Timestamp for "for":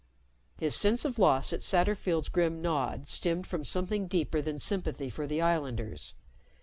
5.11-5.27